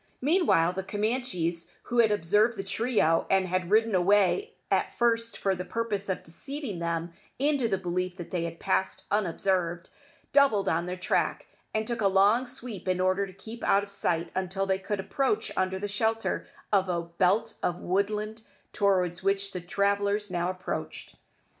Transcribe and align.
Meanwhile 0.19 0.73
the 0.73 0.81
Camanchees, 0.81 1.69
who 1.83 1.99
had 1.99 2.11
observed 2.11 2.57
the 2.57 2.63
trio, 2.63 3.27
and 3.29 3.47
had 3.47 3.69
ridden 3.69 3.93
away 3.93 4.55
at 4.71 4.97
first 4.97 5.37
for 5.37 5.53
the 5.53 5.63
purpose 5.63 6.09
of 6.09 6.23
deceiving 6.23 6.79
them 6.79 7.13
into 7.37 7.67
the 7.67 7.77
belief 7.77 8.17
that 8.17 8.31
they 8.31 8.45
had 8.45 8.59
passed 8.59 9.03
unobserved, 9.11 9.91
doubled 10.33 10.67
on 10.67 10.87
their 10.87 10.97
track, 10.97 11.45
and 11.71 11.85
took 11.85 12.01
a 12.01 12.07
long 12.07 12.47
sweep 12.47 12.87
in 12.87 12.99
order 12.99 13.27
to 13.27 13.33
keep 13.33 13.63
out 13.63 13.83
of 13.83 13.91
sight 13.91 14.31
until 14.33 14.65
they 14.65 14.79
could 14.79 14.99
approach 14.99 15.51
under 15.55 15.77
the 15.77 15.87
shelter 15.87 16.47
of 16.73 16.89
a 16.89 17.03
belt 17.03 17.59
of 17.61 17.77
woodland 17.77 18.41
towards 18.73 19.21
which 19.21 19.51
the 19.51 19.61
travellers 19.61 20.31
now 20.31 20.49
approached. 20.49 21.15